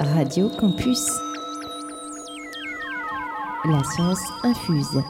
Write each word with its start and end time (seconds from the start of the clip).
Radio 0.00 0.48
Campus. 0.48 1.06
La 3.64 3.82
science 3.82 4.20
infuse. 4.44 5.02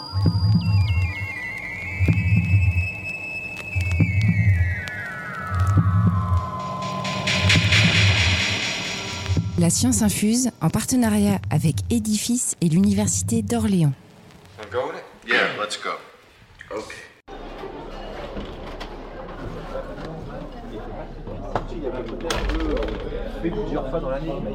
La 9.59 9.71
science 9.71 10.03
infuse 10.03 10.51
en 10.61 10.71
partenariat 10.71 11.39
avec 11.51 11.77
Edifice 11.91 12.55
et 12.61 12.69
l'Université 12.69 13.43
d'Orléans. 13.43 13.93
Yeah, 15.27 15.57
let's 15.61 15.79
go. 15.83 15.91
Okay. 16.71 17.08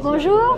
Bonjour, 0.04 0.58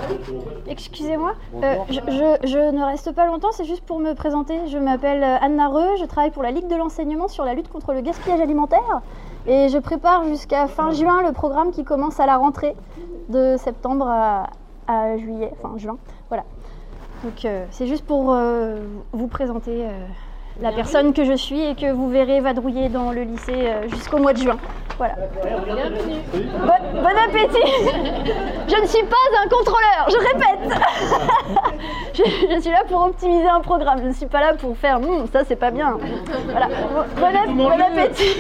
excusez-moi. 0.67 1.33
Euh, 1.63 1.75
je, 1.89 1.99
je- 2.07 2.47
je 2.47 2.71
ne 2.71 2.83
reste 2.83 3.11
pas 3.13 3.25
longtemps, 3.27 3.49
c'est 3.51 3.65
juste 3.65 3.83
pour 3.85 3.99
me 3.99 4.13
présenter. 4.13 4.67
Je 4.67 4.77
m'appelle 4.77 5.23
euh, 5.23 5.37
Anne 5.41 5.55
Nareux, 5.55 5.95
je 5.99 6.05
travaille 6.05 6.31
pour 6.31 6.43
la 6.43 6.51
Ligue 6.51 6.67
de 6.67 6.75
l'enseignement 6.75 7.27
sur 7.27 7.45
la 7.45 7.53
lutte 7.53 7.69
contre 7.69 7.93
le 7.93 8.01
gaspillage 8.01 8.39
alimentaire 8.41 9.01
et 9.47 9.69
je 9.69 9.77
prépare 9.77 10.23
jusqu'à 10.25 10.67
fin 10.67 10.91
juin 10.91 11.21
le 11.21 11.31
programme 11.31 11.71
qui 11.71 11.83
commence 11.83 12.19
à 12.19 12.25
la 12.25 12.37
rentrée 12.37 12.75
de 13.29 13.55
septembre 13.57 14.07
à, 14.07 14.47
à 14.87 15.17
juillet, 15.17 15.51
enfin 15.61 15.77
juin. 15.77 15.97
Voilà. 16.29 16.43
Donc 17.23 17.45
euh, 17.45 17.65
c'est 17.71 17.87
juste 17.87 18.05
pour 18.05 18.31
euh, 18.33 18.77
vous 19.13 19.27
présenter 19.27 19.85
la 20.61 20.71
personne 20.71 21.13
que 21.13 21.23
je 21.25 21.33
suis 21.33 21.61
et 21.61 21.75
que 21.75 21.91
vous 21.91 22.09
verrez 22.09 22.39
vadrouiller 22.39 22.89
dans 22.89 23.11
le 23.11 23.23
lycée 23.23 23.53
euh, 23.67 23.87
jusqu'au 23.89 24.17
mois 24.19 24.33
de 24.33 24.39
juin. 24.39 24.57
Voilà. 24.97 25.15
Bon, 26.33 27.01
bon 27.01 27.17
appétit 27.27 27.71
Je 28.67 28.81
ne 28.81 28.87
suis 28.87 29.03
pas 29.03 29.17
un 29.43 29.49
contrôleur, 29.49 30.07
je 30.07 30.15
répète 30.17 30.79
je, 32.13 32.23
je 32.55 32.61
suis 32.61 32.71
là 32.71 32.83
pour 32.87 33.01
optimiser 33.03 33.47
un 33.49 33.59
programme, 33.59 33.99
je 34.01 34.07
ne 34.07 34.13
suis 34.13 34.25
pas 34.27 34.39
là 34.39 34.53
pour 34.53 34.77
faire 34.77 35.01
Hum, 35.01 35.25
ça 35.33 35.43
c'est 35.45 35.57
pas 35.57 35.71
bien. 35.71 35.97
Voilà. 36.49 36.67
Bon, 36.67 37.03
bon 37.19 37.25
app- 37.35 37.49
bon 37.55 37.69
appétit 37.71 38.37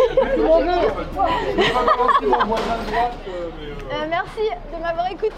Euh, 3.91 4.05
Merci 4.09 4.49
de 4.73 4.81
m'avoir 4.81 5.07
écouté. 5.11 5.33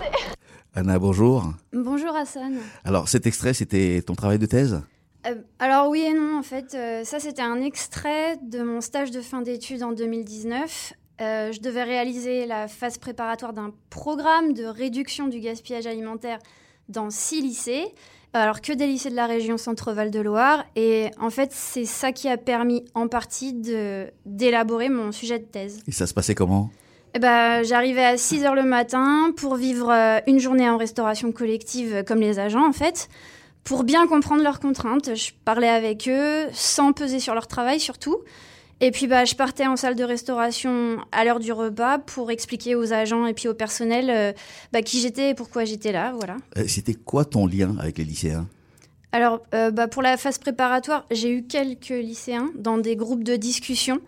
Anna, 0.76 1.00
bonjour. 1.00 1.44
Bonjour 1.74 2.16
Hassan. 2.16 2.58
Alors 2.86 3.08
cet 3.08 3.26
extrait, 3.26 3.54
c'était 3.54 4.02
ton 4.06 4.14
travail 4.14 4.38
de 4.40 4.46
thèse? 4.46 4.82
Euh, 5.28 5.36
alors 5.60 5.90
oui 5.90 6.02
et 6.02 6.14
non, 6.14 6.38
en 6.38 6.44
fait, 6.44 6.74
euh, 6.76 7.04
ça 7.04 7.20
c'était 7.20 7.42
un 7.42 7.62
extrait 7.62 8.38
de 8.42 8.62
mon 8.62 8.82
stage 8.82 9.12
de 9.12 9.22
fin 9.22 9.42
d'études 9.42 9.84
en 9.84 9.92
2019. 9.92 10.94
Euh, 11.20 11.52
je 11.52 11.60
devais 11.60 11.84
réaliser 11.84 12.46
la 12.46 12.68
phase 12.68 12.98
préparatoire 12.98 13.54
d'un 13.54 13.72
programme 13.90 14.54
de 14.54 14.66
réduction 14.66 15.28
du 15.28 15.40
gaspillage 15.40 15.88
alimentaire 15.88 16.38
dans 16.90 17.10
six 17.10 17.42
lycées, 17.42 17.86
alors 18.34 18.62
que 18.62 18.72
des 18.72 18.86
lycées 18.86 19.10
de 19.10 19.16
la 19.16 19.26
région 19.26 19.58
Centre-Val 19.58 20.12
de 20.12 20.20
Loire. 20.20 20.64
Et 20.76 21.10
en 21.20 21.32
fait, 21.32 21.52
c'est 21.52 21.86
ça 21.86 22.12
qui 22.12 22.30
a 22.30 22.38
permis 22.38 22.86
en 22.94 23.08
partie 23.08 23.54
d'élaborer 24.26 24.90
mon 24.90 25.12
sujet 25.12 25.40
de 25.40 25.46
thèse. 25.46 25.82
Et 25.88 25.92
ça 25.92 26.06
se 26.06 26.14
passait 26.14 26.36
comment? 26.36 26.70
Eh 27.16 27.20
ben, 27.20 27.64
j'arrivais 27.64 28.06
à 28.06 28.16
6 28.16 28.46
heures 28.46 28.54
le 28.54 28.64
matin 28.64 29.32
pour 29.36 29.56
vivre 29.56 29.92
une 30.28 30.40
journée 30.40 30.70
en 30.70 30.78
restauration 30.78 31.32
collective 31.32 32.04
comme 32.06 32.20
les 32.20 32.38
agents 32.38 32.68
en 32.68 32.74
fait. 32.74 33.10
Pour 33.68 33.84
bien 33.84 34.08
comprendre 34.08 34.44
leurs 34.44 34.62
contraintes, 34.62 35.14
je 35.14 35.32
parlais 35.44 35.68
avec 35.68 36.08
eux 36.08 36.46
sans 36.54 36.94
peser 36.94 37.20
sur 37.20 37.34
leur 37.34 37.48
travail 37.48 37.82
surtout. 37.82 38.16
Et 38.80 38.92
puis 38.92 39.08
bah, 39.08 39.26
je 39.26 39.36
partais 39.36 39.68
en 39.68 39.76
salle 39.76 39.98
de 39.98 40.06
restauration 40.06 41.00
à 41.12 41.26
l'heure 41.26 41.42
du 41.42 41.52
repas 41.52 41.98
pour 41.98 42.32
expliquer 42.32 42.76
aux 42.76 42.94
agents 42.94 43.26
et 43.26 43.34
puis 43.34 43.50
au 43.50 43.54
personnel 43.54 44.10
euh, 44.10 44.32
bah, 44.72 44.82
qui 44.82 45.02
j'étais 45.02 45.32
et 45.32 45.34
pourquoi 45.34 45.66
j'étais 45.66 45.92
là. 45.92 46.14
Voilà. 46.16 46.38
Euh, 46.58 46.64
C'était 46.66 46.94
quoi 46.94 47.26
ton 47.26 47.46
lien 47.46 47.76
avec 47.78 47.98
les 47.98 48.06
lycéens? 48.06 48.48
Alors, 49.12 49.42
euh, 49.54 49.70
bah, 49.70 49.90
pour 49.90 50.02
la 50.02 50.16
phase 50.16 50.38
préparatoire, 50.38 51.06
j'ai 51.12 51.30
eu 51.30 51.44
quelques 51.44 51.90
lycéens 51.90 52.50
dans 52.56 52.78
des 52.78 52.96
groupes 52.96 53.26
de 53.26 53.36
discussion. 53.36 54.00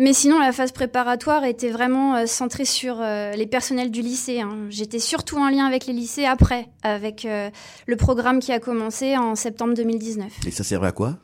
Mais 0.00 0.12
sinon, 0.12 0.38
la 0.38 0.52
phase 0.52 0.70
préparatoire 0.70 1.44
était 1.44 1.70
vraiment 1.70 2.14
euh, 2.14 2.26
centrée 2.26 2.64
sur 2.64 2.98
euh, 3.00 3.32
les 3.32 3.46
personnels 3.46 3.90
du 3.90 4.00
lycée. 4.00 4.40
hein. 4.40 4.66
J'étais 4.70 5.00
surtout 5.00 5.38
en 5.38 5.48
lien 5.48 5.66
avec 5.66 5.86
les 5.86 5.92
lycées 5.92 6.24
après, 6.24 6.68
avec 6.84 7.24
euh, 7.24 7.50
le 7.86 7.96
programme 7.96 8.38
qui 8.38 8.52
a 8.52 8.60
commencé 8.60 9.16
en 9.16 9.34
septembre 9.34 9.74
2019. 9.74 10.32
Et 10.46 10.50
ça 10.52 10.62
servait 10.62 10.86
à 10.86 10.92
quoi? 10.92 11.16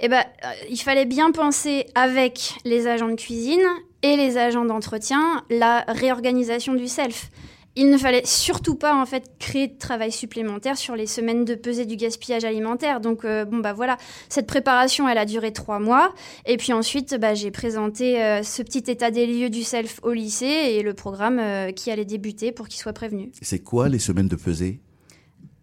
Eh 0.00 0.08
ben, 0.08 0.22
il 0.70 0.76
fallait 0.76 1.06
bien 1.06 1.32
penser 1.32 1.86
avec 1.94 2.54
les 2.64 2.86
agents 2.86 3.08
de 3.08 3.14
cuisine 3.16 3.64
et 4.02 4.16
les 4.16 4.36
agents 4.36 4.64
d'entretien 4.64 5.42
la 5.50 5.84
réorganisation 5.88 6.74
du 6.74 6.86
self. 6.86 7.30
Il 7.76 7.90
ne 7.90 7.98
fallait 7.98 8.24
surtout 8.24 8.74
pas 8.74 9.00
en 9.00 9.06
fait 9.06 9.30
créer 9.38 9.68
de 9.68 9.78
travail 9.78 10.10
supplémentaire 10.10 10.76
sur 10.76 10.96
les 10.96 11.06
semaines 11.06 11.44
de 11.44 11.54
pesée 11.54 11.86
du 11.86 11.96
gaspillage 11.96 12.44
alimentaire. 12.44 13.00
Donc 13.00 13.24
euh, 13.24 13.44
bon 13.44 13.58
bah 13.58 13.72
voilà, 13.72 13.96
cette 14.28 14.46
préparation 14.46 15.08
elle 15.08 15.18
a 15.18 15.24
duré 15.24 15.52
trois 15.52 15.78
mois 15.78 16.12
et 16.44 16.56
puis 16.56 16.72
ensuite 16.72 17.14
bah, 17.20 17.34
j'ai 17.34 17.52
présenté 17.52 18.20
euh, 18.20 18.42
ce 18.42 18.62
petit 18.62 18.90
état 18.90 19.12
des 19.12 19.26
lieux 19.26 19.50
du 19.50 19.62
self 19.62 20.00
au 20.02 20.12
lycée 20.12 20.46
et 20.46 20.82
le 20.82 20.92
programme 20.94 21.38
euh, 21.38 21.70
qui 21.70 21.90
allait 21.92 22.04
débuter 22.04 22.50
pour 22.50 22.66
qu'il 22.66 22.80
soit 22.80 22.92
prévenu. 22.92 23.30
C'est 23.42 23.60
quoi 23.60 23.88
les 23.88 24.00
semaines 24.00 24.28
de 24.28 24.36
pesée? 24.36 24.80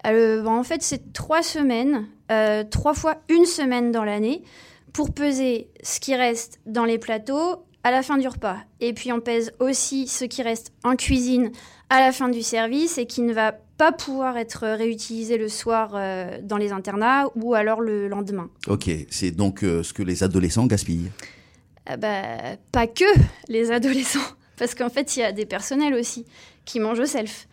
Bah, 0.04 0.12
en 0.46 0.64
fait, 0.64 0.84
c'est 0.84 1.14
trois 1.14 1.42
semaines, 1.42 2.06
trois 2.70 2.94
fois 2.94 3.16
une 3.28 3.46
semaine 3.46 3.92
dans 3.92 4.04
l'année, 4.04 4.44
pour 4.94 5.12
peser 5.14 5.68
ce 5.84 6.00
qui 6.00 6.16
reste 6.16 6.60
dans 6.68 6.86
les 6.86 7.00
plateaux 7.00 7.66
à 7.84 7.92
la 7.92 8.02
fin 8.02 8.18
du 8.18 8.28
repas. 8.28 8.58
Et 8.80 8.94
puis 8.94 9.12
on 9.12 9.20
pèse 9.20 9.52
aussi 9.60 10.08
ce 10.08 10.26
qui 10.26 10.42
reste 10.42 10.74
en 10.84 10.96
cuisine 10.96 11.52
à 11.90 12.00
la 12.00 12.12
fin 12.12 12.30
du 12.30 12.42
service 12.42 12.98
et 12.98 13.06
qui 13.06 13.22
ne 13.22 13.34
va 13.34 13.54
pas 13.78 13.92
pouvoir 13.92 14.38
être 14.38 14.68
réutilisé 14.68 15.38
le 15.38 15.50
soir 15.50 15.92
euh, 15.94 16.40
dans 16.42 16.58
les 16.58 16.72
internats 16.72 17.30
ou 17.36 17.54
alors 17.54 17.82
le 17.82 18.08
lendemain. 18.08 18.50
Ok, 18.68 18.90
c'est 19.10 19.32
donc 19.32 19.64
euh, 19.64 19.84
ce 19.84 19.94
que 19.94 20.04
les 20.04 20.24
adolescents 20.24 20.66
gaspillent. 20.66 21.12
Ah 21.86 21.98
bah, 21.98 22.58
pas 22.72 22.88
que 22.88 23.06
les 23.48 23.72
adolescents, 23.72 24.20
parce 24.58 24.76
qu'en 24.76 24.90
fait, 24.90 25.18
il 25.18 25.20
y 25.20 25.24
a 25.24 25.32
des 25.32 25.46
personnels 25.46 25.94
aussi 25.94 26.26
qui 26.64 26.80
mangent 26.80 27.00
au 27.00 27.06
self. 27.06 27.48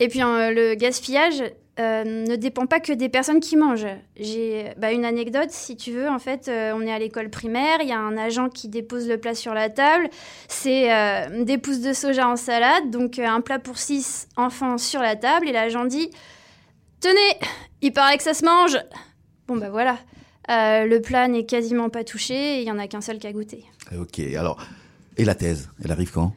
Et 0.00 0.08
puis, 0.08 0.22
euh, 0.22 0.50
le 0.50 0.74
gaspillage 0.74 1.42
euh, 1.80 2.04
ne 2.04 2.36
dépend 2.36 2.66
pas 2.66 2.78
que 2.78 2.92
des 2.92 3.08
personnes 3.08 3.40
qui 3.40 3.56
mangent. 3.56 3.86
J'ai 4.16 4.72
bah, 4.76 4.92
une 4.92 5.04
anecdote, 5.04 5.50
si 5.50 5.76
tu 5.76 5.92
veux. 5.92 6.08
En 6.08 6.18
fait, 6.18 6.48
euh, 6.48 6.72
on 6.74 6.82
est 6.82 6.92
à 6.92 6.98
l'école 6.98 7.30
primaire, 7.30 7.78
il 7.80 7.88
y 7.88 7.92
a 7.92 7.98
un 7.98 8.18
agent 8.18 8.50
qui 8.50 8.68
dépose 8.68 9.08
le 9.08 9.18
plat 9.18 9.34
sur 9.34 9.54
la 9.54 9.70
table. 9.70 10.10
C'est 10.48 10.92
euh, 10.92 11.44
des 11.44 11.56
pousses 11.56 11.80
de 11.80 11.94
soja 11.94 12.28
en 12.28 12.36
salade, 12.36 12.90
donc 12.90 13.18
un 13.18 13.40
plat 13.40 13.58
pour 13.58 13.78
six 13.78 14.28
enfants 14.36 14.76
sur 14.76 15.00
la 15.00 15.16
table. 15.16 15.48
Et 15.48 15.52
l'agent 15.52 15.86
dit 15.86 16.10
Tenez, 17.00 17.38
il 17.80 17.92
paraît 17.92 18.18
que 18.18 18.24
ça 18.24 18.34
se 18.34 18.44
mange. 18.44 18.78
Bon, 19.46 19.56
bah 19.56 19.70
voilà. 19.70 19.96
Le 20.48 20.98
plat 20.98 21.28
n'est 21.28 21.46
quasiment 21.46 21.88
pas 21.88 22.04
touché 22.04 22.34
et 22.34 22.58
il 22.58 22.64
n'y 22.64 22.72
en 22.72 22.78
a 22.78 22.88
qu'un 22.88 23.00
seul 23.00 23.18
qui 23.18 23.26
a 23.26 23.32
goûté. 23.32 23.64
Ok, 23.96 24.18
alors, 24.36 24.58
et 25.16 25.24
la 25.24 25.34
thèse, 25.34 25.70
elle 25.82 25.92
arrive 25.92 26.10
quand? 26.10 26.32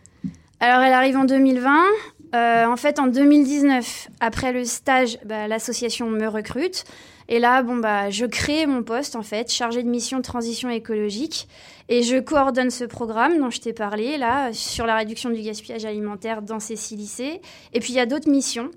Alors, 0.60 0.82
elle 0.82 0.94
arrive 0.94 1.18
en 1.18 1.26
2020. 1.26 1.84
Euh, 2.34 2.66
en 2.66 2.78
fait, 2.78 3.00
en 3.00 3.08
2019, 3.08 4.10
après 4.20 4.52
le 4.54 4.66
stage, 4.66 5.20
bah, 5.26 5.48
l'association 5.48 6.10
me 6.10 6.28
recrute. 6.28 6.84
Et 7.30 7.40
là, 7.40 7.62
bon, 7.62 7.78
bah, 7.78 8.10
je 8.10 8.26
crée 8.26 8.66
mon 8.66 8.84
poste, 8.84 9.16
en 9.16 9.22
fait, 9.22 9.52
chargé 9.52 9.84
de 9.84 9.88
mission 9.88 10.22
transition 10.22 10.70
écologique. 10.70 11.48
Et 11.90 12.02
je 12.02 12.18
coordonne 12.18 12.72
ce 12.72 12.86
programme 12.86 13.38
dont 13.38 13.50
je 13.50 13.62
t'ai 13.62 13.74
parlé, 13.74 14.18
là, 14.18 14.52
sur 14.52 14.86
la 14.86 14.96
réduction 14.96 15.30
du 15.30 15.42
gaspillage 15.42 15.86
alimentaire 15.86 16.42
dans 16.42 16.60
ces 16.60 16.76
six 16.76 16.96
lycées. 16.96 17.42
Et 17.74 17.80
puis, 17.80 17.94
il 17.94 17.96
y 17.96 18.00
a 18.00 18.06
d'autres 18.06 18.30
missions. 18.30 18.72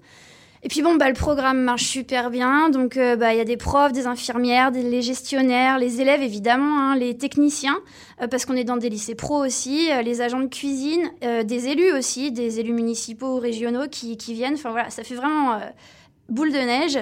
Et 0.66 0.68
puis 0.68 0.82
bon, 0.82 0.96
bah, 0.96 1.06
le 1.06 1.14
programme 1.14 1.62
marche 1.62 1.84
super 1.84 2.28
bien. 2.28 2.70
Donc, 2.70 2.96
euh, 2.96 3.14
bah, 3.14 3.32
il 3.32 3.38
y 3.38 3.40
a 3.40 3.44
des 3.44 3.56
profs, 3.56 3.92
des 3.92 4.08
infirmières, 4.08 4.72
des, 4.72 4.82
les 4.82 5.00
gestionnaires, 5.00 5.78
les 5.78 6.00
élèves 6.00 6.22
évidemment, 6.22 6.80
hein, 6.80 6.96
les 6.96 7.16
techniciens, 7.16 7.78
euh, 8.20 8.26
parce 8.26 8.46
qu'on 8.46 8.56
est 8.56 8.64
dans 8.64 8.76
des 8.76 8.88
lycées 8.88 9.14
pro 9.14 9.46
aussi, 9.46 9.92
euh, 9.92 10.02
les 10.02 10.22
agents 10.22 10.40
de 10.40 10.48
cuisine, 10.48 11.08
des 11.44 11.68
élus 11.68 11.92
aussi, 11.92 12.32
des 12.32 12.58
élus 12.58 12.72
municipaux 12.72 13.36
ou 13.36 13.38
régionaux 13.38 13.86
qui, 13.88 14.16
qui 14.16 14.34
viennent. 14.34 14.54
Enfin 14.54 14.72
voilà, 14.72 14.90
ça 14.90 15.04
fait 15.04 15.14
vraiment 15.14 15.60
boule 16.28 16.52
de 16.52 16.58
neige. 16.58 16.96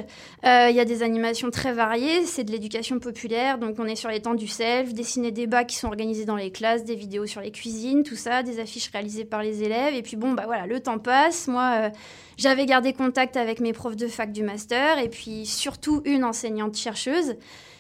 Euh, 0.44 0.68
Il 0.70 0.76
y 0.76 0.80
a 0.80 0.84
des 0.84 1.02
animations 1.02 1.50
très 1.50 1.72
variées, 1.72 2.24
c'est 2.26 2.44
de 2.44 2.50
l'éducation 2.50 2.98
populaire, 2.98 3.58
donc 3.58 3.76
on 3.78 3.86
est 3.86 3.96
sur 3.96 4.10
les 4.10 4.20
temps 4.20 4.34
du 4.34 4.46
self, 4.46 4.92
des 4.92 5.02
ciné-débats 5.02 5.64
qui 5.64 5.76
sont 5.76 5.88
organisés 5.88 6.24
dans 6.24 6.36
les 6.36 6.50
classes, 6.50 6.84
des 6.84 6.94
vidéos 6.94 7.26
sur 7.26 7.40
les 7.40 7.50
cuisines, 7.50 8.02
tout 8.02 8.16
ça, 8.16 8.42
des 8.42 8.60
affiches 8.60 8.90
réalisées 8.90 9.24
par 9.24 9.42
les 9.42 9.62
élèves. 9.62 9.94
Et 9.94 10.02
puis 10.02 10.16
bon, 10.16 10.32
bah 10.32 10.44
voilà, 10.46 10.66
le 10.66 10.80
temps 10.80 10.98
passe. 10.98 11.48
Moi, 11.48 11.74
euh, 11.76 11.90
j'avais 12.36 12.66
gardé 12.66 12.92
contact 12.92 13.36
avec 13.36 13.60
mes 13.60 13.72
profs 13.72 13.96
de 13.96 14.08
fac 14.08 14.32
du 14.32 14.42
master, 14.42 14.98
et 14.98 15.08
puis 15.08 15.46
surtout 15.46 16.02
une 16.04 16.24
enseignante 16.24 16.76
chercheuse. 16.76 17.36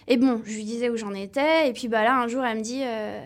Et 0.08 0.16
bon, 0.16 0.42
je 0.44 0.54
lui 0.54 0.64
disais 0.64 0.90
où 0.90 0.96
j'en 0.96 1.14
étais, 1.14 1.68
et 1.68 1.72
puis 1.72 1.88
bah 1.88 2.04
là, 2.04 2.16
un 2.16 2.28
jour, 2.28 2.44
elle 2.44 2.58
me 2.58 2.62
dit, 2.62 2.82
euh, 2.84 3.20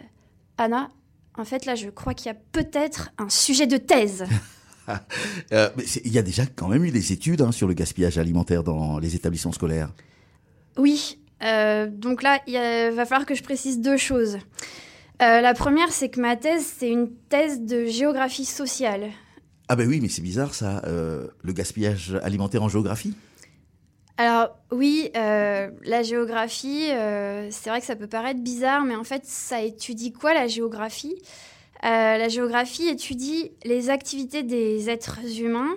Anna, 0.58 0.88
en 1.36 1.44
fait, 1.44 1.66
là, 1.66 1.74
je 1.76 1.88
crois 1.88 2.14
qu'il 2.14 2.26
y 2.26 2.30
a 2.30 2.38
peut-être 2.52 3.10
un 3.18 3.28
sujet 3.28 3.66
de 3.66 3.76
thèse. 3.76 4.24
Euh, 5.52 5.70
mais 5.76 5.84
Il 6.04 6.12
y 6.12 6.18
a 6.18 6.22
déjà 6.22 6.44
quand 6.44 6.68
même 6.68 6.84
eu 6.84 6.90
des 6.90 7.12
études 7.12 7.40
hein, 7.40 7.52
sur 7.52 7.68
le 7.68 7.74
gaspillage 7.74 8.18
alimentaire 8.18 8.62
dans 8.62 8.98
les 8.98 9.14
établissements 9.14 9.52
scolaires. 9.52 9.90
Oui, 10.76 11.18
euh, 11.42 11.86
donc 11.90 12.22
là, 12.22 12.40
il 12.46 12.54
va 12.54 13.06
falloir 13.06 13.24
que 13.24 13.34
je 13.34 13.42
précise 13.42 13.80
deux 13.80 13.96
choses. 13.96 14.36
Euh, 15.22 15.40
la 15.40 15.54
première, 15.54 15.90
c'est 15.90 16.10
que 16.10 16.20
ma 16.20 16.36
thèse, 16.36 16.66
c'est 16.78 16.90
une 16.90 17.10
thèse 17.28 17.62
de 17.62 17.86
géographie 17.86 18.44
sociale. 18.44 19.08
Ah 19.68 19.76
ben 19.76 19.88
oui, 19.88 20.00
mais 20.00 20.08
c'est 20.08 20.22
bizarre 20.22 20.54
ça, 20.54 20.82
le 20.84 21.52
gaspillage 21.52 22.18
alimentaire 22.22 22.62
en 22.62 22.68
géographie 22.68 23.14
Alors 24.18 24.58
oui, 24.70 25.10
euh, 25.16 25.70
la 25.84 26.02
géographie, 26.02 26.90
euh, 26.90 27.48
c'est 27.50 27.70
vrai 27.70 27.80
que 27.80 27.86
ça 27.86 27.96
peut 27.96 28.06
paraître 28.06 28.40
bizarre, 28.40 28.84
mais 28.84 28.96
en 28.96 29.04
fait, 29.04 29.22
ça 29.24 29.62
étudie 29.62 30.12
quoi 30.12 30.34
la 30.34 30.46
géographie? 30.46 31.14
La 31.82 32.28
géographie 32.28 32.88
étudie 32.88 33.52
les 33.64 33.90
activités 33.90 34.42
des 34.42 34.90
êtres 34.90 35.20
humains 35.40 35.74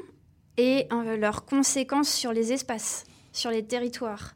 et 0.58 0.88
euh, 0.92 1.18
leurs 1.18 1.46
conséquences 1.46 2.10
sur 2.10 2.34
les 2.34 2.54
espaces, 2.54 3.06
sur 3.32 3.52
les 3.52 3.64
territoires. 3.64 4.34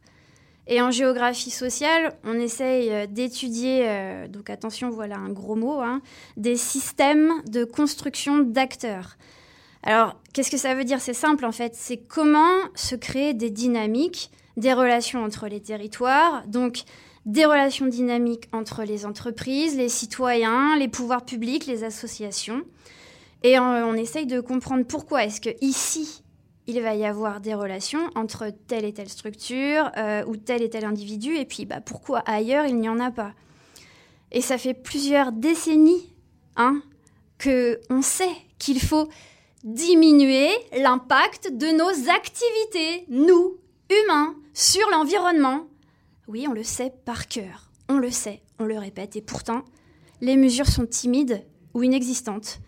Et 0.67 0.81
en 0.81 0.89
géographie 0.89 1.51
sociale, 1.51 2.17
on 2.23 2.33
essaye 2.39 2.89
euh, 2.91 3.05
d'étudier, 3.05 3.81
euh, 3.83 4.27
donc 4.27 4.49
attention, 4.49 4.89
voilà 4.89 5.17
un 5.17 5.29
gros 5.29 5.55
mot, 5.55 5.81
hein, 5.81 6.01
des 6.37 6.55
systèmes 6.55 7.31
de 7.47 7.63
construction 7.63 8.39
d'acteurs. 8.39 9.17
Alors, 9.83 10.19
qu'est-ce 10.33 10.49
que 10.49 10.57
ça 10.57 10.73
veut 10.73 10.83
dire? 10.83 10.99
C'est 10.99 11.13
simple 11.13 11.45
en 11.45 11.51
fait, 11.51 11.75
c'est 11.75 11.97
comment 11.97 12.55
se 12.73 12.95
créer 12.95 13.35
des 13.35 13.51
dynamiques, 13.51 14.31
des 14.57 14.73
relations 14.73 15.23
entre 15.23 15.47
les 15.47 15.61
territoires, 15.61 16.43
donc 16.47 16.83
des 17.25 17.45
relations 17.45 17.87
dynamiques 17.87 18.47
entre 18.51 18.83
les 18.83 19.05
entreprises, 19.05 19.75
les 19.75 19.89
citoyens, 19.89 20.77
les 20.77 20.87
pouvoirs 20.87 21.25
publics, 21.25 21.65
les 21.65 21.83
associations. 21.83 22.63
Et 23.43 23.59
on, 23.59 23.93
essaye 23.93 24.25
de 24.25 24.39
comprendre 24.39 24.85
pourquoi 24.85 25.23
est-ce 25.25 25.39
que 25.39 25.49
ici, 25.61 26.23
il 26.67 26.81
va 26.81 26.95
y 26.95 27.05
avoir 27.05 27.41
des 27.41 27.53
relations 27.53 28.09
entre 28.15 28.51
telle 28.67 28.85
et 28.85 28.93
telle 28.93 29.09
structure 29.09 29.91
euh, 29.97 30.23
ou 30.25 30.35
tel 30.35 30.63
et 30.63 30.69
tel 30.69 30.83
individu, 30.83 31.35
et 31.35 31.45
puis 31.45 31.65
bah, 31.65 31.79
pourquoi 31.79 32.19
ailleurs 32.19 32.65
il 32.65 32.77
n'y 32.77 32.89
en 32.89 32.99
a 32.99 33.11
pas? 33.11 33.33
Et 34.31 34.41
ça 34.41 34.57
fait 34.57 34.73
plusieurs 34.73 35.31
décennies 35.31 36.11
hein, 36.55 36.81
que 37.37 37.79
on 37.89 38.01
sait 38.01 38.35
qu'il 38.57 38.81
faut 38.81 39.09
diminuer 39.63 40.49
l'impact 40.77 41.51
de 41.51 41.67
nos 41.67 42.09
activités, 42.09 43.05
nous, 43.09 43.57
humains, 43.89 44.35
sur 44.53 44.87
l'environnement. 44.89 45.67
Oui, 46.27 46.45
on 46.49 46.53
le 46.53 46.63
sait 46.63 46.91
par 47.05 47.27
cœur, 47.27 47.69
on 47.87 47.97
le 47.97 48.09
sait, 48.09 48.41
on 48.59 48.65
le 48.65 48.77
répète, 48.77 49.15
et 49.15 49.21
pourtant, 49.21 49.63
les 50.21 50.37
mesures 50.37 50.67
sont 50.67 50.85
timides 50.85 51.43
ou 51.73 51.83
inexistantes. 51.83 52.59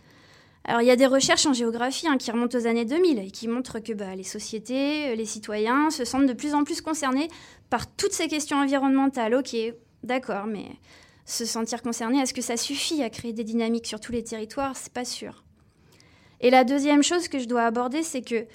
Alors 0.63 0.81
il 0.81 0.87
y 0.87 0.91
a 0.91 0.97
des 0.97 1.07
recherches 1.07 1.45
en 1.45 1.53
géographie 1.53 2.07
hein, 2.07 2.17
qui 2.17 2.29
remontent 2.29 2.57
aux 2.57 2.67
années 2.67 2.83
2000 2.83 3.19
et 3.19 3.31
qui 3.31 3.47
montrent 3.47 3.79
que 3.79 3.93
bah, 3.93 4.15
les 4.15 4.23
sociétés, 4.23 5.15
les 5.15 5.25
citoyens 5.25 5.89
se 5.89 6.03
sentent 6.03 6.27
de 6.27 6.33
plus 6.33 6.53
en 6.53 6.65
plus 6.65 6.81
concernés 6.81 7.29
par 7.69 7.87
toutes 7.87 8.11
ces 8.11 8.27
questions 8.27 8.57
environnementales. 8.57 9.33
Ok, 9.33 9.55
d'accord, 10.03 10.45
mais 10.45 10.65
se 11.25 11.45
sentir 11.45 11.81
concerné, 11.81 12.19
est-ce 12.19 12.33
que 12.33 12.41
ça 12.41 12.57
suffit 12.57 13.01
à 13.01 13.09
créer 13.09 13.31
des 13.31 13.45
dynamiques 13.45 13.87
sur 13.87 14.01
tous 14.01 14.11
les 14.11 14.23
territoires? 14.23 14.75
C'est 14.75 14.91
pas 14.91 15.05
sûr. 15.05 15.45
Et 16.41 16.49
la 16.49 16.65
deuxième 16.65 17.01
chose 17.01 17.29
que 17.29 17.39
je 17.39 17.47
dois 17.47 17.63
aborder, 17.63 18.03
c'est 18.03 18.21
que 18.21 18.45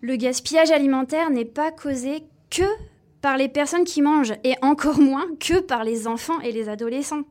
le 0.00 0.16
gaspillage 0.16 0.72
alimentaire 0.72 1.30
n'est 1.30 1.44
pas 1.44 1.70
causé 1.70 2.24
que 2.50 2.64
par 3.26 3.38
les 3.38 3.48
personnes 3.48 3.82
qui 3.82 4.02
mangent 4.02 4.34
et 4.44 4.54
encore 4.62 5.00
moins 5.00 5.26
que 5.40 5.58
par 5.58 5.82
les 5.82 6.06
enfants 6.06 6.38
et 6.42 6.52
les 6.52 6.68
adolescents. 6.68 7.22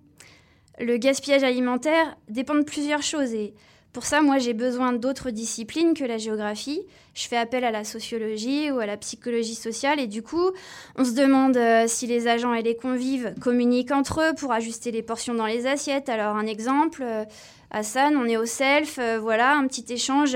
Le 0.78 0.98
gaspillage 0.98 1.44
alimentaire 1.44 2.18
dépend 2.28 2.56
de 2.56 2.64
plusieurs 2.64 3.02
choses 3.02 3.34
et 3.34 3.54
pour 3.94 4.04
ça, 4.04 4.22
moi, 4.22 4.38
j'ai 4.38 4.54
besoin 4.54 4.92
d'autres 4.92 5.30
disciplines 5.30 5.94
que 5.94 6.04
la 6.04 6.18
géographie. 6.18 6.82
Je 7.14 7.26
fais 7.30 7.38
appel 7.38 7.64
à 7.64 7.72
la 7.72 7.86
sociologie 7.86 8.72
ou 8.72 8.80
à 8.80 8.86
la 8.86 8.98
psychologie 8.98 9.56
sociale 9.56 10.02
et 10.02 10.08
du 10.08 10.22
coup, 10.22 10.52
on 10.98 11.06
se 11.06 11.14
demande 11.14 11.56
euh, 11.56 11.86
si 11.88 12.08
les 12.08 12.28
agents 12.28 12.54
et 12.54 12.62
les 12.62 12.76
convives 12.76 13.34
communiquent 13.40 13.94
entre 13.94 14.20
eux 14.20 14.36
pour 14.38 14.52
ajuster 14.52 14.92
les 14.92 15.02
portions 15.02 15.34
dans 15.34 15.46
les 15.46 15.66
assiettes. 15.66 16.10
Alors, 16.10 16.36
un 16.36 16.46
exemple, 16.46 17.04
euh, 17.06 17.24
Hassan, 17.72 18.18
on 18.18 18.26
est 18.26 18.36
au 18.36 18.46
self, 18.46 19.00
euh, 19.00 19.18
voilà, 19.18 19.56
un 19.56 19.66
petit 19.66 19.94
échange. 19.94 20.36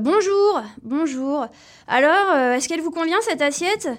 Bonjour, 0.00 0.62
bonjour. 0.82 1.48
Alors, 1.86 2.34
est-ce 2.54 2.66
qu'elle 2.66 2.80
vous 2.80 2.90
convient 2.90 3.20
cette 3.20 3.42
assiette? 3.42 3.90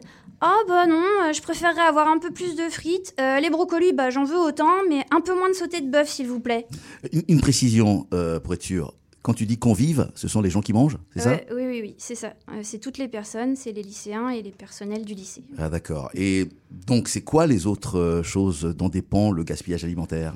Oh 0.41 0.63
bah 0.67 0.85
non, 0.85 1.03
euh, 1.23 1.33
je 1.33 1.41
préférerais 1.41 1.81
avoir 1.81 2.07
un 2.07 2.19
peu 2.19 2.31
plus 2.31 2.55
de 2.55 2.69
frites. 2.69 3.15
Euh, 3.19 3.39
les 3.39 3.49
brocolis, 3.49 3.93
bah 3.93 4.11
j'en 4.11 4.23
veux 4.23 4.37
autant, 4.37 4.83
mais 4.87 5.03
un 5.09 5.19
peu 5.21 5.35
moins 5.35 5.49
de 5.49 5.55
sauté 5.55 5.81
de 5.81 5.89
bœuf, 5.89 6.09
s'il 6.09 6.27
vous 6.27 6.39
plaît. 6.39 6.67
Une, 7.11 7.23
une 7.27 7.41
précision 7.41 8.05
euh, 8.13 8.39
pour 8.39 8.53
être 8.53 8.61
sûr. 8.61 8.93
Quand 9.23 9.33
tu 9.33 9.45
dis 9.47 9.57
convives, 9.57 10.09
ce 10.13 10.27
sont 10.27 10.41
les 10.41 10.49
gens 10.49 10.61
qui 10.61 10.73
mangent, 10.73 10.99
c'est 11.13 11.21
ça? 11.21 11.39
Oui, 11.51 11.65
oui, 11.65 11.81
oui, 11.81 11.95
c'est 11.97 12.15
ça. 12.15 12.33
C'est 12.61 12.77
toutes 12.77 12.97
les 12.97 13.09
personnes, 13.09 13.57
c'est 13.57 13.73
les 13.73 13.81
lycéens 13.81 14.29
et 14.29 14.41
les 14.41 14.51
personnels 14.51 15.03
du 15.03 15.15
lycée. 15.15 15.43
Ah 15.57 15.67
d'accord. 15.69 16.09
Et 16.13 16.47
donc 16.71 17.09
c'est 17.09 17.23
quoi 17.23 17.45
les 17.45 17.67
autres 17.67 18.21
choses 18.23 18.63
dont 18.63 18.87
dépend 18.87 19.31
le 19.31 19.43
gaspillage 19.43 19.83
alimentaire? 19.83 20.33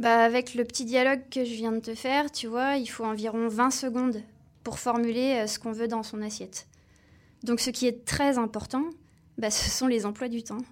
Bah 0.00 0.24
avec 0.24 0.54
le 0.54 0.64
petit 0.64 0.84
dialogue 0.84 1.20
que 1.30 1.44
je 1.44 1.52
viens 1.52 1.70
de 1.70 1.78
te 1.78 1.94
faire, 1.94 2.32
tu 2.32 2.48
vois, 2.48 2.76
il 2.78 2.86
faut 2.86 3.04
environ 3.04 3.46
20 3.46 3.70
secondes 3.70 4.20
pour 4.64 4.80
formuler 4.80 5.46
ce 5.46 5.60
qu'on 5.60 5.72
veut 5.72 5.86
dans 5.86 6.02
son 6.02 6.20
assiette. 6.20 6.66
Donc 7.44 7.60
ce 7.60 7.70
qui 7.70 7.86
est 7.86 8.04
très 8.04 8.38
important, 8.38 8.82
bah, 9.38 9.50
ce 9.50 9.70
sont 9.70 9.86
les 9.86 10.06
emplois 10.06 10.28
du 10.28 10.42
temps. 10.42 10.62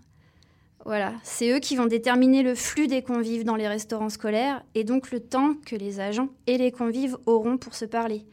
Voilà, 0.85 1.15
c'est 1.23 1.51
eux 1.51 1.61
qui 1.61 1.77
vont 1.77 1.87
déterminer 1.87 2.43
le 2.43 2.55
flux 2.55 2.89
des 2.89 3.03
convives 3.03 3.45
dans 3.45 3.57
les 3.57 3.69
restaurants 3.69 4.11
scolaires 4.11 4.63
et 4.75 4.85
donc 4.85 5.11
le 5.11 5.21
temps 5.21 5.55
que 5.65 5.77
les 5.77 5.99
agents 5.99 6.29
et 6.47 6.59
les 6.59 6.73
convives 6.73 7.17
auront 7.25 7.57
pour 7.57 7.75
se 7.75 7.87
parler. 7.87 8.27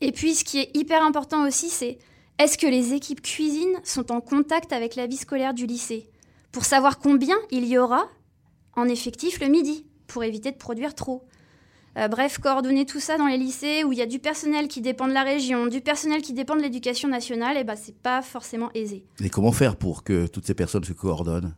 Et 0.00 0.10
puis 0.10 0.34
ce 0.34 0.44
qui 0.44 0.58
est 0.58 0.74
hyper 0.74 1.02
important 1.02 1.46
aussi, 1.46 1.68
c'est 1.68 1.98
est-ce 2.38 2.56
que 2.56 2.66
les 2.66 2.94
équipes 2.94 3.20
cuisine 3.20 3.78
sont 3.84 4.10
en 4.10 4.22
contact 4.22 4.72
avec 4.72 4.96
la 4.96 5.06
vie 5.06 5.18
scolaire 5.18 5.52
du 5.52 5.66
lycée? 5.66 6.08
Pour 6.50 6.64
savoir 6.64 6.98
combien 6.98 7.36
il 7.50 7.66
y 7.66 7.76
aura 7.76 8.08
en 8.74 8.88
effectif 8.88 9.38
le 9.40 9.48
midi 9.48 9.86
pour 10.06 10.24
éviter 10.24 10.50
de 10.50 10.56
produire 10.56 10.94
trop. 10.94 11.24
Euh, 11.98 12.08
bref, 12.08 12.38
coordonner 12.38 12.86
tout 12.86 13.00
ça 13.00 13.18
dans 13.18 13.26
les 13.26 13.36
lycées 13.36 13.84
où 13.84 13.92
il 13.92 13.98
y 13.98 14.02
a 14.02 14.06
du 14.06 14.18
personnel 14.18 14.66
qui 14.66 14.80
dépend 14.80 15.06
de 15.06 15.12
la 15.12 15.22
région, 15.22 15.66
du 15.66 15.82
personnel 15.82 16.22
qui 16.22 16.32
dépend 16.32 16.56
de 16.56 16.62
l'éducation 16.62 17.08
nationale, 17.08 17.58
et 17.58 17.64
ben 17.64 17.76
c'est 17.76 17.96
pas 17.96 18.22
forcément 18.22 18.70
aisé. 18.74 19.04
Et 19.22 19.28
comment 19.28 19.52
faire 19.52 19.76
pour 19.76 20.02
que 20.02 20.26
toutes 20.26 20.46
ces 20.46 20.54
personnes 20.54 20.84
se 20.84 20.94
coordonnent? 20.94 21.54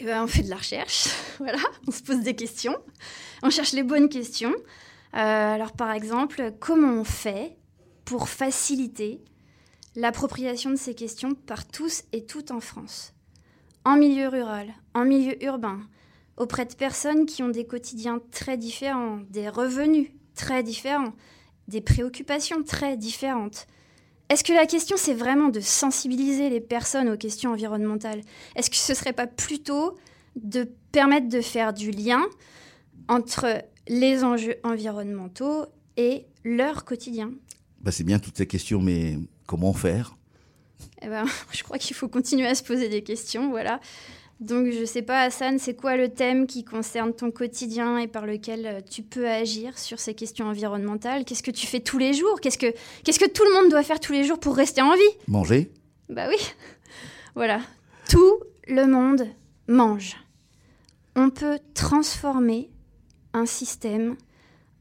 Et 0.00 0.04
ben 0.04 0.24
on 0.24 0.26
fait 0.26 0.42
de 0.42 0.50
la 0.50 0.56
recherche, 0.56 1.08
voilà, 1.38 1.60
on 1.86 1.92
se 1.92 2.02
pose 2.02 2.20
des 2.20 2.34
questions, 2.34 2.76
on 3.44 3.50
cherche 3.50 3.72
les 3.72 3.84
bonnes 3.84 4.08
questions. 4.08 4.54
Euh, 5.14 5.54
alors 5.54 5.72
par 5.72 5.92
exemple, 5.92 6.52
comment 6.58 6.92
on 6.92 7.04
fait 7.04 7.56
pour 8.04 8.28
faciliter 8.28 9.22
l'appropriation 9.94 10.70
de 10.70 10.76
ces 10.76 10.96
questions 10.96 11.34
par 11.34 11.64
tous 11.64 12.02
et 12.12 12.26
toutes 12.26 12.50
en 12.50 12.58
France? 12.58 13.14
En 13.84 13.96
milieu 13.96 14.26
rural, 14.28 14.74
en 14.94 15.04
milieu 15.04 15.42
urbain, 15.44 15.78
auprès 16.36 16.66
de 16.66 16.74
personnes 16.74 17.26
qui 17.26 17.42
ont 17.42 17.48
des 17.48 17.64
quotidiens 17.64 18.20
très 18.30 18.56
différents, 18.56 19.20
des 19.30 19.48
revenus 19.48 20.08
très 20.34 20.62
différents, 20.62 21.12
des 21.68 21.80
préoccupations 21.80 22.62
très 22.62 22.96
différentes. 22.96 23.66
Est-ce 24.28 24.42
que 24.42 24.52
la 24.52 24.66
question, 24.66 24.96
c'est 24.98 25.14
vraiment 25.14 25.48
de 25.48 25.60
sensibiliser 25.60 26.48
les 26.48 26.60
personnes 26.60 27.08
aux 27.10 27.16
questions 27.16 27.52
environnementales? 27.52 28.22
Est-ce 28.56 28.70
que 28.70 28.76
ce 28.76 28.94
serait 28.94 29.12
pas 29.12 29.26
plutôt 29.26 29.96
de 30.36 30.68
permettre 30.92 31.28
de 31.28 31.40
faire 31.40 31.72
du 31.72 31.90
lien 31.90 32.22
entre 33.08 33.62
les 33.86 34.24
enjeux 34.24 34.56
environnementaux 34.64 35.66
et 35.96 36.26
leur 36.42 36.84
quotidien? 36.84 37.32
Bah, 37.80 37.92
C'est 37.92 38.04
bien 38.04 38.18
toutes 38.18 38.38
ces 38.38 38.46
questions, 38.46 38.80
mais 38.80 39.18
comment 39.46 39.74
faire? 39.74 40.16
Eh 41.02 41.08
ben, 41.08 41.26
Je 41.52 41.62
crois 41.62 41.78
qu'il 41.78 41.94
faut 41.94 42.08
continuer 42.08 42.46
à 42.46 42.54
se 42.54 42.62
poser 42.62 42.88
des 42.88 43.02
questions, 43.02 43.50
voilà. 43.50 43.78
Donc, 44.40 44.70
je 44.70 44.84
sais 44.84 45.02
pas, 45.02 45.22
Hassan, 45.22 45.58
c'est 45.58 45.74
quoi 45.74 45.96
le 45.96 46.08
thème 46.08 46.46
qui 46.46 46.64
concerne 46.64 47.12
ton 47.14 47.30
quotidien 47.30 47.98
et 47.98 48.08
par 48.08 48.26
lequel 48.26 48.66
euh, 48.66 48.80
tu 48.80 49.02
peux 49.02 49.28
agir 49.28 49.78
sur 49.78 50.00
ces 50.00 50.14
questions 50.14 50.46
environnementales? 50.46 51.24
Qu'est-ce 51.24 51.42
que 51.42 51.52
tu 51.52 51.66
fais 51.66 51.80
tous 51.80 51.98
les 51.98 52.12
jours? 52.12 52.40
Qu'est-ce 52.40 52.58
que 52.58 52.74
qu'est-ce 53.04 53.20
que 53.20 53.30
tout 53.30 53.44
le 53.44 53.54
monde 53.54 53.70
doit 53.70 53.82
faire 53.82 54.00
tous 54.00 54.12
les 54.12 54.24
jours 54.24 54.40
pour 54.40 54.56
rester 54.56 54.82
en 54.82 54.94
vie? 54.94 55.02
Manger 55.28 55.70
Bah 56.08 56.26
oui. 56.28 56.36
Voilà. 57.36 57.60
Tout 58.08 58.38
le 58.68 58.86
monde 58.86 59.26
mange. 59.66 60.16
On 61.16 61.30
peut 61.30 61.58
transformer 61.74 62.70
un 63.32 63.46
système 63.46 64.16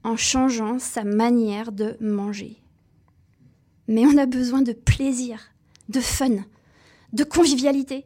en 0.03 0.17
changeant 0.17 0.79
sa 0.79 1.03
manière 1.03 1.71
de 1.71 1.95
manger. 1.99 2.57
Mais 3.87 4.05
on 4.05 4.17
a 4.17 4.25
besoin 4.25 4.61
de 4.61 4.73
plaisir, 4.73 5.39
de 5.89 5.99
fun, 5.99 6.43
de 7.11 7.23
convivialité. 7.23 8.05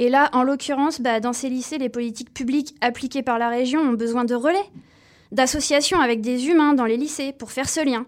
Et 0.00 0.08
là, 0.08 0.30
en 0.32 0.44
l'occurrence, 0.44 1.02
bah, 1.02 1.20
dans 1.20 1.34
ces 1.34 1.50
lycées, 1.50 1.76
les 1.76 1.90
politiques 1.90 2.32
publiques 2.32 2.74
appliquées 2.80 3.22
par 3.22 3.38
la 3.38 3.50
région 3.50 3.80
ont 3.80 3.92
besoin 3.92 4.24
de 4.24 4.34
relais, 4.34 4.64
d'associations 5.30 6.00
avec 6.00 6.22
des 6.22 6.48
humains 6.48 6.72
dans 6.72 6.86
les 6.86 6.96
lycées 6.96 7.34
pour 7.34 7.52
faire 7.52 7.68
ce 7.68 7.84
lien 7.84 8.06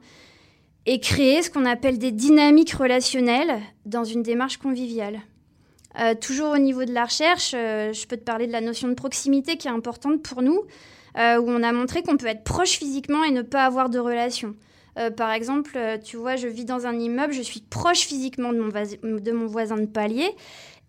et 0.87 1.01
créer 1.01 1.43
ce 1.43 1.51
qu'on 1.51 1.67
appelle 1.67 1.99
des 1.99 2.11
dynamiques 2.11 2.73
relationnelles 2.73 3.61
dans 3.85 4.05
une 4.05 4.23
démarche 4.23 4.57
conviviale. 4.57 5.21
Euh, 6.01 6.15
toujours 6.15 6.53
au 6.53 6.59
niveau 6.59 6.87
de 6.87 6.95
la 6.95 7.05
recherche, 7.05 7.53
euh, 7.55 7.93
je 7.93 8.07
peux 8.07 8.17
te 8.17 8.25
parler 8.25 8.47
de 8.47 8.53
la 8.53 8.63
notion 8.63 8.89
de 8.89 8.95
proximité 8.95 9.59
qui 9.59 9.69
est 9.69 9.71
importante 9.71 10.23
pour 10.23 10.41
nous, 10.41 10.63
euh, 11.19 11.39
où 11.43 11.51
on 11.51 11.63
a 11.63 11.73
montré 11.73 12.03
qu'on 12.03 12.17
peut 12.17 12.27
être 12.27 12.43
proche 12.43 12.79
physiquement 12.79 13.23
et 13.23 13.33
ne 13.33 13.43
pas 13.43 13.67
avoir 13.67 13.91
de 13.91 13.99
relation. 13.99 14.55
Par 15.17 15.33
exemple, 15.33 15.79
tu 16.05 16.19
vois, 16.19 16.37
je 16.37 16.47
vis 16.47 16.67
dans 16.67 16.87
un 16.87 16.93
immeuble, 16.99 17.33
je 17.33 17.41
suis 17.41 17.63
proche 17.63 18.01
physiquement 18.01 18.53
de 18.53 19.33
mon 19.33 19.47
voisin 19.47 19.79
de 19.79 19.87
palier, 19.87 20.29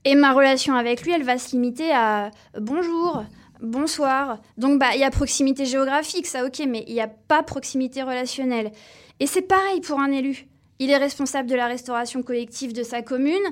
et 0.06 0.16
ma 0.16 0.34
relation 0.34 0.76
avec 0.76 1.04
lui, 1.04 1.12
elle 1.12 1.24
va 1.24 1.38
se 1.38 1.52
limiter 1.52 1.92
à 1.92 2.32
bonjour, 2.60 3.24
bonsoir. 3.62 4.40
Donc, 4.58 4.80
bah, 4.80 4.90
il 4.94 5.00
y 5.00 5.04
a 5.04 5.10
proximité 5.10 5.66
géographique, 5.66 6.28
ça, 6.28 6.46
ok, 6.46 6.64
mais 6.68 6.84
il 6.88 6.94
n'y 6.94 7.02
a 7.02 7.08
pas 7.08 7.44
proximité 7.44 8.04
relationnelle. 8.04 8.72
Et 9.20 9.28
c'est 9.28 9.42
pareil 9.42 9.82
pour 9.82 10.00
un 10.00 10.12
élu. 10.12 10.48
Il 10.80 10.90
est 10.90 10.98
responsable 10.98 11.50
de 11.50 11.56
la 11.56 11.68
restauration 11.68 12.24
collective 12.24 12.74
de 12.74 12.84
sa 12.84 13.02
commune, 13.02 13.44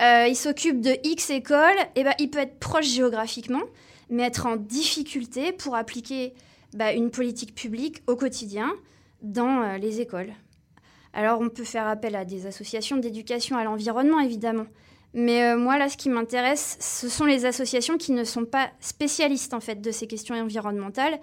euh, 0.00 0.26
il 0.28 0.36
s'occupe 0.36 0.80
de 0.80 0.96
X 1.04 1.30
écoles, 1.30 1.76
et 1.96 2.04
bah, 2.04 2.14
il 2.18 2.30
peut 2.30 2.38
être 2.38 2.58
proche 2.58 2.86
géographiquement, 2.86 3.62
mais 4.08 4.22
être 4.22 4.46
en 4.46 4.56
difficulté 4.56 5.52
pour 5.52 5.74
appliquer 5.74 6.32
bah, 6.74 6.92
une 6.92 7.10
politique 7.10 7.54
publique 7.54 8.02
au 8.06 8.16
quotidien 8.16 8.72
dans 9.22 9.62
euh, 9.62 9.78
les 9.78 10.00
écoles. 10.00 10.32
Alors 11.12 11.40
on 11.40 11.48
peut 11.48 11.64
faire 11.64 11.86
appel 11.86 12.14
à 12.14 12.24
des 12.24 12.46
associations 12.46 12.96
d'éducation 12.96 13.56
à 13.56 13.64
l'environnement, 13.64 14.20
évidemment. 14.20 14.66
Mais 15.14 15.42
euh, 15.42 15.56
moi, 15.56 15.78
là, 15.78 15.88
ce 15.88 15.96
qui 15.96 16.08
m'intéresse, 16.08 16.76
ce 16.80 17.08
sont 17.08 17.24
les 17.24 17.46
associations 17.46 17.96
qui 17.96 18.12
ne 18.12 18.24
sont 18.24 18.44
pas 18.44 18.70
spécialistes, 18.80 19.54
en 19.54 19.60
fait, 19.60 19.80
de 19.80 19.90
ces 19.90 20.06
questions 20.06 20.34
environnementales. 20.34 21.18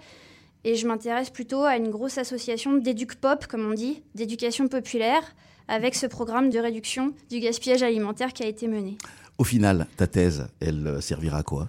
Et 0.64 0.74
je 0.74 0.86
m'intéresse 0.88 1.30
plutôt 1.30 1.62
à 1.62 1.76
une 1.76 1.90
grosse 1.90 2.18
association 2.18 2.74
d'éduc-pop, 2.74 3.46
comme 3.46 3.70
on 3.70 3.74
dit, 3.74 4.02
d'éducation 4.14 4.66
populaire, 4.66 5.22
avec 5.68 5.94
ce 5.94 6.06
programme 6.06 6.50
de 6.50 6.58
réduction 6.58 7.14
du 7.30 7.38
gaspillage 7.38 7.82
alimentaire 7.82 8.32
qui 8.32 8.42
a 8.42 8.46
été 8.46 8.66
mené. 8.66 8.98
Au 9.38 9.44
final, 9.44 9.86
ta 9.96 10.06
thèse, 10.06 10.48
elle 10.60 10.86
euh, 10.86 11.00
servira 11.00 11.38
à 11.38 11.42
quoi? 11.42 11.68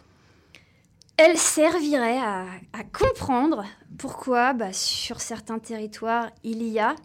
Elle 1.17 1.37
servirait 1.37 2.19
à, 2.19 2.45
à 2.73 2.83
comprendre 2.83 3.65
pourquoi, 3.97 4.53
bah, 4.53 4.73
sur 4.73 5.19
certains 5.19 5.59
territoires, 5.59 6.29
il 6.43 6.63
y 6.63 6.79
a 6.79 6.95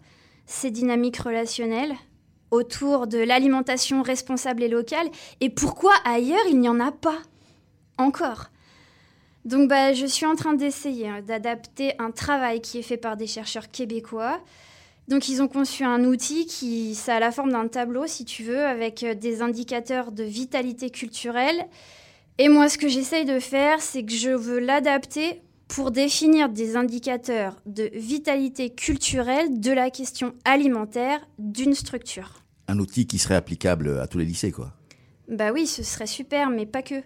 ces 0.45 0.71
dynamiques 0.71 1.17
relationnelles 1.17 1.93
autour 2.53 3.07
de 3.07 3.17
l'alimentation 3.17 4.03
responsable 4.03 4.63
et 4.63 4.67
locale, 4.67 5.07
et 5.41 5.49
pourquoi 5.49 5.91
ailleurs 6.05 6.45
il 6.49 6.59
n'y 6.59 6.69
en 6.69 6.79
a 6.79 6.91
pas 6.91 7.17
encore. 7.97 8.51
Donc 9.43 9.67
bah, 9.67 9.93
je 9.93 10.05
suis 10.05 10.25
en 10.25 10.35
train 10.35 10.53
d'essayer 10.53 11.09
hein, 11.09 11.21
d'adapter 11.25 11.93
un 11.99 12.11
travail 12.11 12.61
qui 12.61 12.77
est 12.77 12.83
fait 12.83 12.97
par 12.97 13.17
des 13.17 13.27
chercheurs 13.27 13.71
québécois. 13.71 14.39
Donc 15.07 15.27
ils 15.27 15.41
ont 15.41 15.47
conçu 15.47 15.83
un 15.83 16.05
outil 16.05 16.45
qui, 16.45 16.95
ça 16.95 17.15
a 17.15 17.19
la 17.19 17.31
forme 17.31 17.51
d'un 17.51 17.67
tableau, 17.67 18.07
si 18.07 18.23
tu 18.23 18.43
veux, 18.43 18.63
avec 18.63 19.03
euh, 19.03 19.15
des 19.15 19.41
indicateurs 19.41 20.11
de 20.11 20.23
vitalité 20.23 20.91
culturelle. 20.91 21.65
Et 22.37 22.47
moi, 22.47 22.69
ce 22.69 22.77
que 22.77 22.87
j'essaye 22.87 23.25
de 23.25 23.39
faire, 23.39 23.81
c'est 23.81 24.05
que 24.05 24.13
je 24.13 24.29
veux 24.29 24.59
l'adapter 24.59 25.41
pour 25.67 25.91
définir 25.91 26.49
des 26.49 26.77
indicateurs 26.77 27.55
de 27.65 27.89
vitalité 27.93 28.69
culturelle 28.69 29.59
de 29.59 29.71
la 29.71 29.89
question 29.89 30.33
alimentaire 30.45 31.27
d'une 31.37 31.73
structure. 31.73 32.42
Un 32.67 32.79
outil 32.79 33.07
qui 33.07 33.19
serait 33.19 33.35
applicable 33.35 33.99
à 33.99 34.07
tous 34.07 34.17
les 34.17 34.25
lycées, 34.25 34.51
quoi. 34.51 34.73
Bah 35.27 35.51
oui, 35.51 35.67
ce 35.67 35.83
serait 35.83 36.07
super, 36.07 36.49
mais 36.49 36.65
pas 36.65 36.81
que. 36.81 37.01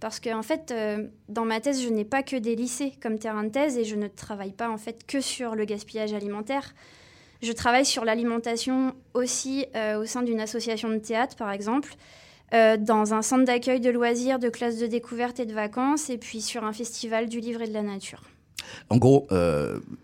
Parce 0.00 0.20
qu'en 0.20 0.40
en 0.40 0.42
fait, 0.42 0.70
euh, 0.70 1.08
dans 1.28 1.44
ma 1.44 1.60
thèse, 1.60 1.82
je 1.82 1.88
n'ai 1.88 2.04
pas 2.04 2.22
que 2.22 2.36
des 2.36 2.56
lycées 2.56 2.92
comme 3.02 3.18
terrain 3.18 3.44
de 3.44 3.48
thèse 3.48 3.78
et 3.78 3.84
je 3.84 3.96
ne 3.96 4.06
travaille 4.06 4.52
pas 4.52 4.68
en 4.68 4.76
fait 4.76 5.06
que 5.06 5.20
sur 5.20 5.54
le 5.54 5.64
gaspillage 5.64 6.12
alimentaire. 6.12 6.74
Je 7.40 7.52
travaille 7.52 7.86
sur 7.86 8.04
l'alimentation 8.04 8.94
aussi 9.14 9.66
euh, 9.74 9.98
au 9.98 10.04
sein 10.04 10.22
d'une 10.22 10.40
association 10.40 10.90
de 10.90 10.98
théâtre, 10.98 11.36
par 11.36 11.50
exemple, 11.50 11.94
euh, 12.52 12.76
dans 12.76 13.14
un 13.14 13.22
centre 13.22 13.44
d'accueil 13.44 13.80
de 13.80 13.90
loisirs, 13.90 14.38
de 14.38 14.50
classes 14.50 14.78
de 14.78 14.86
découverte 14.86 15.40
et 15.40 15.46
de 15.46 15.54
vacances, 15.54 16.10
et 16.10 16.18
puis 16.18 16.42
sur 16.42 16.64
un 16.64 16.72
festival 16.72 17.28
du 17.28 17.40
livre 17.40 17.62
et 17.62 17.68
de 17.68 17.72
la 17.72 17.82
nature. 17.82 18.22
En 18.90 18.98
gros, 18.98 19.26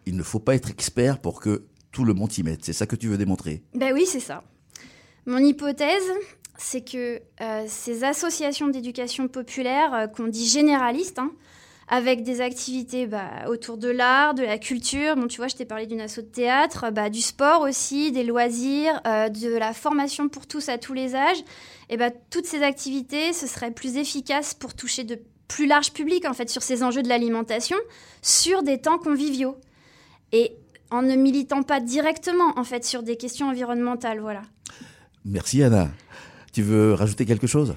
il 0.06 0.16
ne 0.16 0.22
faut 0.22 0.38
pas 0.38 0.54
être 0.54 0.70
expert 0.70 1.18
pour 1.18 1.40
que 1.40 1.64
tout 1.92 2.04
le 2.04 2.14
monde 2.14 2.30
s'y 2.30 2.42
mette. 2.42 2.64
C'est 2.64 2.72
ça 2.72 2.86
que 2.86 2.96
tu 2.96 3.08
veux 3.08 3.18
démontrer? 3.18 3.62
Ben 3.74 3.92
oui, 3.92 4.04
c'est 4.06 4.20
ça. 4.20 4.42
Mon 5.26 5.38
hypothèse, 5.38 6.10
c'est 6.56 6.82
que 6.82 7.20
euh, 7.40 7.64
ces 7.66 8.04
associations 8.04 8.68
d'éducation 8.68 9.28
populaire, 9.28 9.94
euh, 9.94 10.06
qu'on 10.06 10.28
dit 10.28 10.46
généralistes, 10.46 11.18
hein, 11.18 11.32
avec 11.88 12.22
des 12.22 12.40
activités 12.40 13.06
bah, 13.06 13.28
autour 13.48 13.76
de 13.76 13.88
l'art, 13.88 14.34
de 14.34 14.42
la 14.42 14.58
culture, 14.58 15.16
bon 15.16 15.26
tu 15.26 15.38
vois, 15.38 15.48
je 15.48 15.56
t'ai 15.56 15.64
parlé 15.64 15.86
d'une 15.86 16.00
asso 16.00 16.18
de 16.18 16.22
théâtre, 16.22 16.90
bah, 16.90 17.10
du 17.10 17.20
sport 17.20 17.62
aussi, 17.62 18.12
des 18.12 18.22
loisirs, 18.22 19.00
euh, 19.06 19.28
de 19.28 19.48
la 19.56 19.72
formation 19.72 20.28
pour 20.28 20.46
tous 20.46 20.68
à 20.68 20.78
tous 20.78 20.94
les 20.94 21.14
âges, 21.14 21.42
et 21.88 21.96
bah, 21.96 22.10
toutes 22.30 22.46
ces 22.46 22.62
activités, 22.62 23.32
ce 23.32 23.46
serait 23.46 23.72
plus 23.72 23.96
efficace 23.96 24.54
pour 24.54 24.74
toucher 24.74 25.04
de 25.04 25.18
plus 25.48 25.66
large 25.66 25.92
public 25.92 26.24
en 26.26 26.32
fait 26.32 26.48
sur 26.48 26.62
ces 26.62 26.84
enjeux 26.84 27.02
de 27.02 27.08
l'alimentation, 27.08 27.76
sur 28.22 28.62
des 28.62 28.78
temps 28.78 28.98
conviviaux. 28.98 29.56
Et 30.30 30.52
en 30.92 31.02
ne 31.02 31.16
militant 31.16 31.64
pas 31.64 31.80
directement 31.80 32.52
en 32.56 32.62
fait 32.62 32.84
sur 32.84 33.02
des 33.02 33.16
questions 33.16 33.48
environnementales, 33.48 34.20
voilà. 34.20 34.42
Merci 35.24 35.62
Anna. 35.62 35.90
Tu 36.52 36.62
veux 36.62 36.94
rajouter 36.94 37.26
quelque 37.26 37.46
chose? 37.46 37.74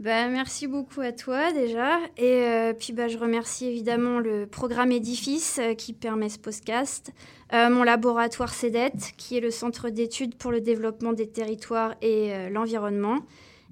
Bah, 0.00 0.26
merci 0.28 0.66
beaucoup 0.66 1.00
à 1.00 1.12
toi 1.12 1.52
déjà. 1.52 1.98
Et 2.16 2.42
euh, 2.42 2.72
puis 2.72 2.92
bah, 2.92 3.06
je 3.06 3.16
remercie 3.16 3.66
évidemment 3.66 4.18
le 4.18 4.46
programme 4.46 4.90
Édifice 4.90 5.60
euh, 5.62 5.74
qui 5.74 5.92
permet 5.92 6.28
ce 6.28 6.38
podcast, 6.38 7.12
euh, 7.52 7.70
mon 7.70 7.84
laboratoire 7.84 8.52
CEDET 8.52 8.92
qui 9.16 9.36
est 9.36 9.40
le 9.40 9.52
centre 9.52 9.90
d'études 9.90 10.34
pour 10.34 10.50
le 10.50 10.60
développement 10.60 11.12
des 11.12 11.28
territoires 11.28 11.94
et 12.02 12.32
l'environnement, 12.50 13.20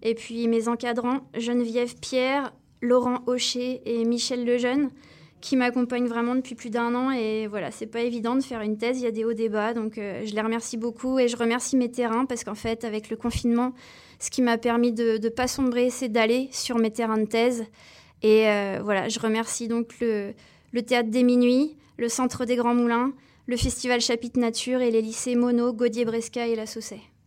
et 0.03 0.15
puis 0.15 0.47
mes 0.47 0.69
encadrants 0.69 1.23
Geneviève 1.37 1.97
Pierre, 2.01 2.53
Laurent 2.81 3.23
Hocher 3.27 3.83
et 3.85 4.05
Michel 4.05 4.45
Lejeune 4.45 4.91
qui 5.43 5.57
m'accompagnent 5.57 6.07
vraiment 6.07 6.35
depuis 6.35 6.55
plus 6.55 6.71
d'un 6.71 6.95
an. 6.95 7.11
Et 7.11 7.47
voilà, 7.49 7.71
c'est 7.71 7.87
pas 7.87 8.01
évident 8.01 8.37
de 8.37 8.43
faire 8.43 8.63
une 8.63 8.79
thèse, 8.79 9.01
il 9.01 9.05
y 9.05 9.07
a 9.07 9.11
des 9.11 9.25
hauts 9.25 9.35
débats. 9.35 9.75
Donc 9.75 9.99
euh, 9.99 10.23
je 10.25 10.35
les 10.35 10.41
remercie 10.41 10.79
beaucoup 10.79 11.19
et 11.19 11.29
je 11.29 11.37
remercie 11.37 11.77
mes 11.77 11.91
terrains 11.91 12.25
parce 12.25 12.45
qu'en 12.45 12.55
fait, 12.55 12.85
avec 12.85 13.11
le 13.11 13.17
confinement, 13.17 13.75
ce 14.21 14.31
qui 14.31 14.41
m'a 14.41 14.57
permis 14.57 14.93
de 14.93 15.19
ne 15.23 15.29
pas 15.29 15.49
sombrer, 15.49 15.91
c'est 15.91 16.09
d'aller 16.09 16.49
sur 16.53 16.79
mes 16.79 16.93
terrains 16.93 17.19
de 17.19 17.27
thèse. 17.27 17.65
Et 18.23 18.49
euh, 18.49 18.81
voilà, 18.83 19.09
je 19.09 19.19
remercie 19.19 19.67
donc 19.67 19.93
le, 20.01 20.33
Théâtre 20.87 21.11
des 21.11 21.25
Minuits, 21.25 21.77
le 21.99 22.09
Centre 22.09 22.45
des 22.45 22.55
Grands 22.55 22.75
Moulins, 22.75 23.13
le 23.47 23.57
Festival 23.57 24.01
Chapitre 24.01 24.39
Nature 24.39 24.81
et 24.81 24.93
les 24.93 25.03
lycées 25.03 25.35
Mono, 25.35 25.73
Gaudier-Bresca 25.73 26.47
et 26.47 26.55
La 26.55 26.67
Saussay. 26.67 27.01